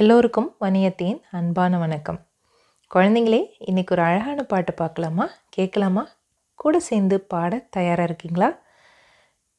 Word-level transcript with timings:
எல்லோருக்கும் 0.00 0.56
வணியத்தின் 0.60 1.20
அன்பான 1.30 1.78
வணக்கம். 1.78 2.20
குழந்தைங்களே 2.94 3.44
இன்றைக்கி 3.66 3.90
ஒரு 3.90 4.02
அழகான 4.02 4.42
பாட்டு 4.42 4.72
பார்க்கலாமா? 4.72 5.28
கேட்கலாமா? 5.48 6.08
கூட 6.54 6.80
சேர்ந்து 6.80 7.20
பாட 7.20 7.66
தயாராக 7.70 8.02
இருக்கீங்களா? 8.02 8.58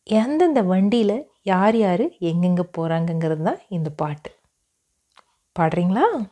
எந்தெந்த 0.03 0.61
வண்டியில் 0.61 1.27
யார் 1.43 1.77
யார் 1.77 2.09
எங்கெங்கே 2.19 2.63
போகிறாங்கங்கிறது 2.77 3.41
தான் 3.41 3.57
இந்த 3.69 3.89
பாட்டு. 3.89 4.31
பாடுறீங்களா? 5.59 6.27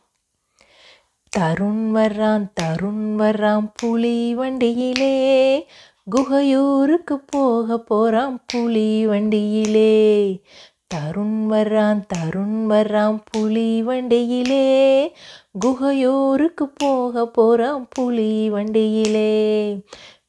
தருண் 1.37 1.95
வர்றான் 1.95 2.51
தருண் 2.61 3.15
வர்றான் 3.19 3.69
புலி 3.73 4.35
வண்டியிலே. 4.35 5.65
குகையூருக்கு 6.11 7.15
போக 7.27 7.79
போகிறான் 7.79 8.43
புலி 8.47 9.07
வண்டியிலே. 9.07 10.41
தருண் 10.95 11.45
வர்றான் 11.49 12.05
தருண் 12.07 12.65
வர்றான் 12.69 13.19
புலி 13.31 13.83
வண்டியிலே. 13.83 15.11
குகையோருக்கு 15.65 16.71
போக 16.75 17.27
போகிறான் 17.27 17.87
புலி 17.89 18.49
வண்டியிலே. 18.49 19.69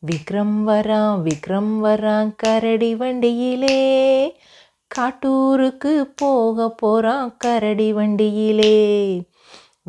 விக்ரம் 0.06 0.62
வரான் 0.66 1.22
விக்ரம் 1.22 1.78
வரான் 1.82 2.32
கரடி 2.36 2.94
வண்டியிலே. 2.94 4.32
காட்டூருக்கு 4.98 6.12
போக 6.16 6.70
போகிறான் 6.70 7.36
கரடி 7.38 7.92
வண்டியிலே. 7.92 9.20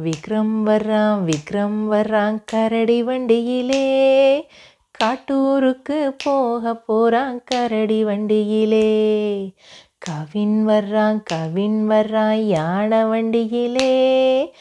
விக்ரம் 0.04 0.66
வர்றான் 0.66 1.18
விக்ரம் 1.26 1.92
வர்றான் 1.92 2.38
கரடி 2.46 3.04
வண்டியிலே. 3.04 4.46
காட்டூருக்கு 5.04 6.16
போக 6.24 6.76
போகிறான் 6.76 7.44
கரடி 7.46 8.04
வண்டியிலே. 8.04 9.54
கவின் 10.10 10.68
வர்றான் 10.68 11.22
கவின் 11.24 11.90
வர்றான் 11.90 12.34
யானை 12.34 13.04
வண்டியிலே. 13.04 14.54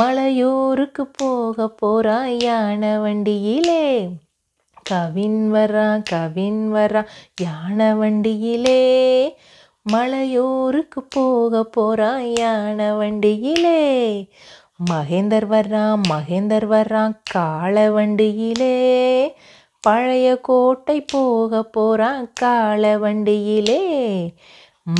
மலையூருக்கு 0.00 1.06
போக 1.12 1.68
போகிறான் 1.68 2.40
யானை 2.40 2.96
வண்டியிலே. 2.98 4.08
கவின் 4.82 5.54
வர்றான் 5.54 6.02
கவின் 6.02 6.74
வர்றான் 6.74 7.06
யானை 7.40 7.92
வண்டியிலே. 7.92 9.36
மலையூருக்கு 9.92 11.02
போக 11.08 11.64
போகிறான் 11.64 12.32
யானை 12.36 12.86
வண்டியிலே. 12.86 14.28
மகேந்தர் 14.90 15.46
வர்றான் 15.46 16.00
மகேந்தர் 16.08 16.66
வர்றான் 16.66 17.14
காளை 17.30 17.90
வண்டியிலே. 17.90 19.34
பழைய 19.80 20.40
கோட்டை 20.40 21.00
போக 21.00 21.62
போகிறான் 21.62 22.32
காளை 22.34 22.96
வண்டியிலே. 22.96 24.34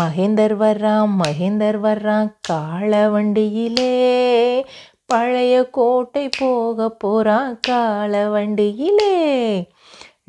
மகேந்தர் 0.01 0.57
வர்றான் 0.57 1.09
மகேந்தர் 1.25 1.79
வர்றான் 1.81 2.35
காள 2.41 3.09
வண்டியிலே. 3.09 4.65
பழைய 5.07 5.71
கோட்டை 5.71 6.29
போக 6.39 6.91
போகிறான் 6.91 7.59
காள 7.61 8.29
வண்டியிலே. 8.29 9.55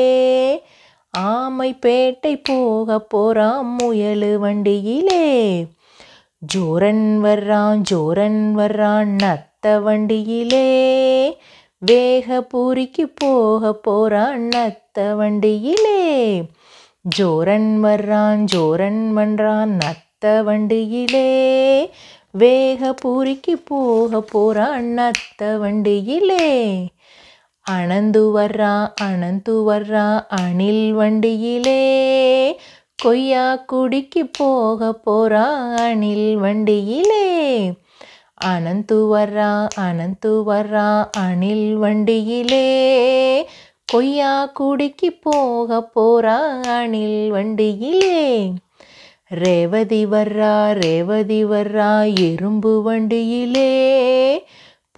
ஆமைப்பேட்டை 1.18 2.40
போக 2.44 3.00
போகிறான் 3.00 3.76
முயலு 3.82 4.34
வண்டியிலே. 4.34 5.66
ஜோரன் 6.54 7.18
வர்றான் 7.22 7.82
ஜோரன் 7.90 8.52
வர்றான் 8.56 9.16
நத்த 9.22 9.82
வண்டியிலே. 9.82 11.36
வேக 11.78 12.46
பூரிக்கு 12.54 13.12
போக 13.14 13.72
போறான் 13.72 14.48
நத்த 14.48 15.14
வண்டியிலே. 15.14 16.42
ஜோரன் 17.18 17.78
வர்றான் 17.82 18.44
ஜோரன் 18.56 19.08
வன்றான் 19.08 19.78
நத்த 19.78 20.42
வண்டியிலே. 20.42 21.90
வேக 22.30 22.94
பூரிக்கு 23.04 23.62
போக 23.64 24.20
போறான் 24.20 24.84
நத்த 24.84 25.58
வண்டியிலே. 25.58 26.74
அணந்து 27.70 28.38
வர்றா 28.38 28.92
அணந்து 29.02 29.64
வர்றா 29.70 30.26
அணில் 30.28 30.92
வண்டியிலே. 30.92 31.80
கொய்யா 32.96 33.56
குடிக்கு 33.56 34.26
போக 34.26 35.00
போறா 35.06 35.74
அணில் 35.74 36.36
வண்டியிலே. 36.36 37.72
அனந்து 38.44 39.16
வர்றா 39.16 39.68
அனந்து 39.80 40.42
வர்றா 40.46 41.10
அணில் 41.10 41.76
வண்டியிலே. 41.76 43.48
கொய்யா 43.86 44.46
குடிக்கு 44.46 45.12
போக 45.12 45.90
போறா 45.94 46.62
அணில் 46.62 47.30
வண்டியிலே. 47.30 48.52
ரேவதி 49.28 50.06
வர்றா 50.06 50.72
ரேவதி 50.72 51.44
வர்றா 51.44 52.14
எறும்பு 52.20 52.82
வண்டியிலே. 52.82 53.74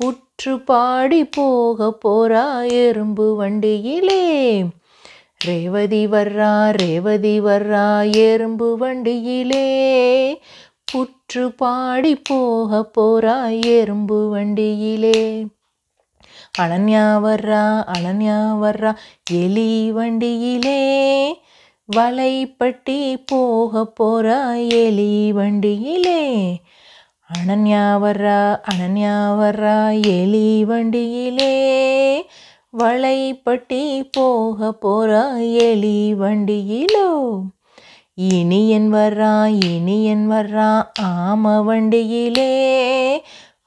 புற்று 0.02 0.58
பாடி 0.64 1.24
போக 1.24 1.98
போறா 2.04 2.70
எறும்பு 2.70 3.34
வண்டியிலே. 3.34 4.64
ரேவதி 5.44 6.06
வர்றா 6.06 6.70
ரேவதி 6.70 7.40
வர்றா 7.40 8.12
எறும்பு 8.12 8.76
வண்டியிலே. 8.76 9.66
புற்று 10.84 11.48
பாடி 11.56 12.16
போக 12.16 12.90
போறா 12.98 13.60
எறும்பு 13.60 14.28
வண்டியிலே. 14.28 15.46
அனன்யா 16.60 17.16
வர்றா 17.16 17.84
அனன்யா 17.98 18.58
வர்றா 18.58 18.96
எலி 19.30 19.92
வண்டியிலே. 19.92 20.80
வலைப்பட்டி 21.96 23.22
போக 23.26 23.92
போறா 24.00 24.68
எலி 24.68 25.32
வண்டியிலே. 25.32 26.60
அனன்யா 27.36 28.00
வர்றா 29.36 30.06
எலி 30.06 30.64
வண்டியிலே. 30.64 31.52
வளைப்பட்டி 32.78 34.08
போக 34.12 34.78
போறா 34.82 35.52
எலி 35.52 36.14
வண்டியிலோ. 36.14 37.40
இனியன் 38.14 38.94
வர்றா 38.94 39.46
இனியன் 39.64 40.30
வர்றா 40.30 40.82
ஆம 41.02 41.64
வண்டியிலே. 41.64 43.22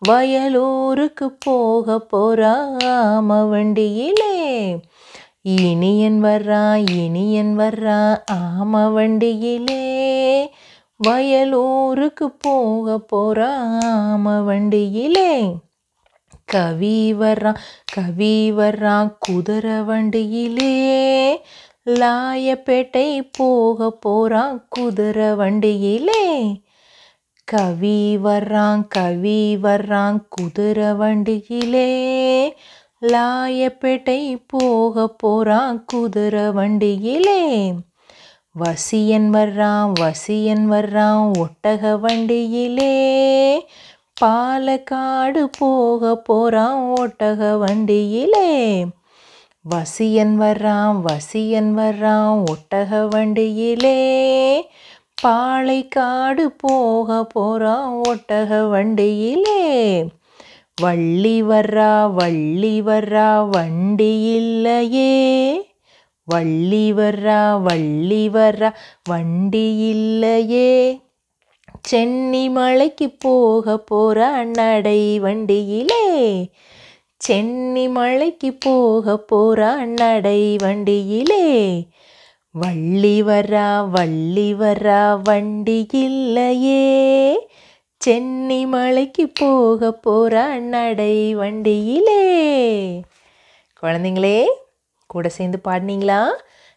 வயலூருக்கு 0.10 1.36
போக 1.40 2.08
போறா 2.16 2.78
ஆம 2.84 3.50
வண்டியிலே. 3.50 4.76
இனியன் 5.42 6.24
வர்றா 6.24 6.90
இனியன் 6.90 7.60
வர்றா 7.60 8.18
ஆம 8.32 8.92
வண்டியிலே. 8.92 10.54
வயலூருக்கு 11.08 12.26
போக 12.40 13.06
போறாம 13.16 14.44
வண்டியிலே. 14.44 15.56
கவி 16.46 17.14
வர்றான் 17.14 17.56
கவி 17.94 18.52
வர்றான் 18.52 19.16
குதிரை 19.20 19.82
வண்டியிலே. 19.82 21.42
லாயப்பேட்டை 21.86 23.30
போக 23.32 23.92
போகிறான் 23.92 24.66
குதிரை 24.70 25.34
வண்டியிலே. 25.36 26.62
கவி 27.44 28.18
வர்றான் 28.24 28.88
கவி 28.88 29.58
வர்றான் 29.64 30.26
குதிரை 30.30 30.94
வண்டியிலே. 30.94 31.90
லாயப்பேட்டை 33.02 34.44
போக 34.48 35.08
போகிறான் 35.08 35.86
குதிரை 35.86 36.52
வண்டியிலே. 36.52 37.74
வசியன் 38.54 39.34
வர்றான் 39.34 39.92
வசியன் 39.94 40.72
வர்றான் 40.72 41.32
ஒட்டக 41.40 42.00
வண்டியிலே. 42.00 43.66
பாலக்காடு 44.24 45.50
போக 45.58 46.16
போகிறான் 46.16 46.94
ஒட்டக 47.02 47.58
வண்டியிலே. 47.58 48.86
வசியன் 49.62 50.42
வர்றான் 50.42 51.02
வசியன் 51.02 51.78
வர்றான் 51.78 52.44
ஒட்டக 52.44 53.08
வண்டியிலே. 53.08 54.62
பாலைக்காடு 55.24 56.54
போக 56.58 57.24
போகிறான் 57.24 58.02
ஒட்டக 58.10 58.70
வண்டியிலே. 58.70 60.04
வள்ளி 60.82 61.44
வர்றா 61.44 62.14
வள்ளி 62.14 62.82
வர்றா 62.82 63.50
வண்டி 63.50 64.36
இல்லையே. 64.36 65.71
வள்ளி 66.24 66.94
வர்றா 66.94 67.62
வள்ளி 67.62 68.30
வர்றா 68.30 68.74
வண்டி 69.04 69.90
இல்லையே 69.90 71.00
சென்னி 71.82 72.50
மலைக்கு 72.50 73.10
போக 73.10 73.84
போறா 73.92 74.44
நடை 74.44 75.20
வண்டியிலே. 75.20 76.50
சென்னி 77.18 77.88
மலைக்கு 77.88 78.54
போக 78.54 79.26
போறா 79.32 79.86
நடை 79.86 80.56
வண்டியிலே. 80.60 81.88
வள்ளி 82.52 83.24
வர்றா 83.24 83.90
வள்ளி 83.90 84.54
வர்றா 84.54 85.22
வண்டி 85.22 85.88
இல்லையே 85.92 87.48
சென்னி 87.98 88.66
மலைக்கு 88.66 89.32
போக 89.34 89.92
போகிற 89.92 90.60
நடை 90.60 91.36
வண்டியிலே. 91.36 92.24
குழந்தைங்களே 93.82 94.48
கூட 95.14 95.30
சேர்ந்து 95.30 95.60
பாடினீங்களா? 95.68 96.20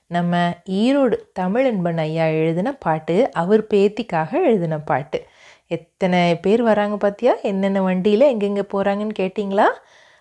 நம்ம 0.06 0.34
ஈரோடு 0.80 1.16
தமிழன்பன் 1.40 1.96
ஐயா 1.96 2.26
எழுதின 2.26 2.72
பாட்டு 2.74 3.16
அவர் 3.32 3.62
பேத்திக்காக 3.66 4.30
எழுதின 4.48 4.78
பாட்டு. 4.90 5.26
எத்தனை 5.66 6.20
பேர் 6.36 6.62
வராங்க 6.62 6.96
பார்த்தியா 7.04 7.32
என்னென்ன 7.42 7.82
வண்டியில் 7.82 8.30
எங்கெங்கே 8.32 8.64
போகிறாங்கன்னு 8.72 9.16
கேட்டிங்களா? 9.20 9.68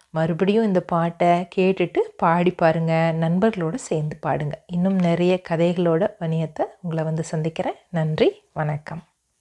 மறுபடியும் 0.10 0.68
இந்த 0.69 0.81
பாட்டை 0.94 1.31
கேட்டுட்டு 1.56 2.01
பாடி 2.24 2.51
பாருங்கள் 2.51 3.15
நண்பர்களோடு 3.24 3.75
சேர்ந்து 3.89 4.18
பாடுங்க. 4.25 4.57
இன்னும் 4.68 5.00
நிறைய 5.00 5.36
கதைகளோட 5.50 6.04
வணியத்தை 6.21 6.66
உங்களை 6.81 7.04
வந்து 7.04 7.24
சந்திக்கிறேன். 7.24 7.80
நன்றி 7.89 8.30
வணக்கம். 8.54 9.04